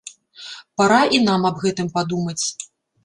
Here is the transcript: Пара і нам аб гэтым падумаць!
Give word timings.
Пара 0.81 0.97
і 1.17 1.21
нам 1.27 1.45
аб 1.49 1.59
гэтым 1.67 1.93
падумаць! 1.99 2.41